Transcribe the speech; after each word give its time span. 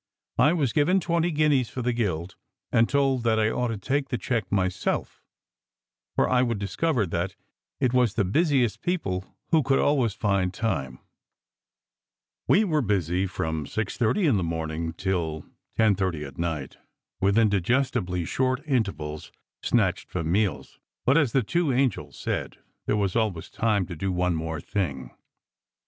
I 0.39 0.53
was 0.53 0.73
given 0.73 0.99
twenty 0.99 1.29
guineas 1.29 1.69
for 1.69 1.83
the 1.83 1.93
guild 1.93 2.35
and 2.71 2.89
told 2.89 3.21
that 3.21 3.39
I 3.39 3.51
ought 3.51 3.67
to 3.67 3.77
take 3.77 4.09
the 4.09 4.17
cheque 4.17 4.51
myself, 4.51 5.21
for 6.15 6.27
I 6.27 6.41
would 6.41 6.57
discover 6.57 7.05
that" 7.05 7.35
it 7.79 7.93
was 7.93 8.15
the 8.15 8.25
busi 8.25 8.65
est 8.65 8.81
people 8.81 9.37
who 9.51 9.61
could 9.61 9.77
always 9.77 10.15
find 10.15 10.51
time." 10.51 10.93
SECRET 10.93 11.07
HISTORY 12.47 12.61
255 12.63 12.69
We 12.69 12.73
were 12.73 12.97
busy 12.97 13.27
from 13.27 13.67
six 13.67 13.95
thirty 13.99 14.25
in 14.25 14.37
the 14.37 14.43
morning 14.43 14.93
till 14.93 15.45
ten 15.77 15.93
thirty 15.93 16.25
at 16.25 16.39
night, 16.39 16.77
with 17.19 17.37
indigestibly 17.37 18.25
short 18.25 18.63
intervals 18.65 19.31
snatched 19.61 20.09
for 20.09 20.23
meals; 20.23 20.79
but, 21.05 21.15
as 21.15 21.31
the 21.31 21.43
two 21.43 21.71
angels 21.71 22.17
said, 22.17 22.57
there 22.87 22.97
was 22.97 23.15
always 23.15 23.51
time 23.51 23.85
to 23.85 23.95
do 23.95 24.11
one 24.11 24.33
more 24.33 24.59
thing. 24.59 25.11